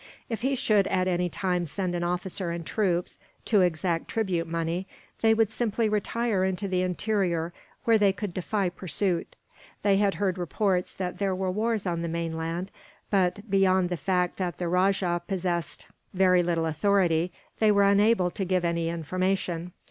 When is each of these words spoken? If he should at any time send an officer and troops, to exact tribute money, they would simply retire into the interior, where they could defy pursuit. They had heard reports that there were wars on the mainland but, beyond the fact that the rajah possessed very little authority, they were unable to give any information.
If 0.29 0.41
he 0.41 0.55
should 0.55 0.87
at 0.87 1.07
any 1.07 1.29
time 1.29 1.63
send 1.67 1.93
an 1.93 2.03
officer 2.03 2.49
and 2.49 2.65
troops, 2.65 3.19
to 3.45 3.61
exact 3.61 4.07
tribute 4.07 4.47
money, 4.47 4.87
they 5.21 5.35
would 5.35 5.51
simply 5.51 5.87
retire 5.87 6.43
into 6.43 6.67
the 6.67 6.81
interior, 6.81 7.53
where 7.83 7.99
they 7.99 8.11
could 8.11 8.33
defy 8.33 8.69
pursuit. 8.69 9.35
They 9.83 9.97
had 9.97 10.15
heard 10.15 10.39
reports 10.39 10.91
that 10.95 11.19
there 11.19 11.35
were 11.35 11.51
wars 11.51 11.85
on 11.85 12.01
the 12.01 12.07
mainland 12.07 12.71
but, 13.11 13.47
beyond 13.47 13.89
the 13.89 13.95
fact 13.95 14.37
that 14.37 14.57
the 14.57 14.67
rajah 14.67 15.21
possessed 15.27 15.85
very 16.15 16.41
little 16.41 16.65
authority, 16.65 17.31
they 17.59 17.71
were 17.71 17.83
unable 17.83 18.31
to 18.31 18.43
give 18.43 18.65
any 18.65 18.89
information. 18.89 19.71